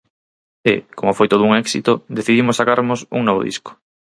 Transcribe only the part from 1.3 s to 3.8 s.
un éxito, decidimos sacarmos un novo disco.